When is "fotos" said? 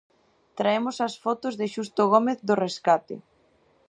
1.23-1.53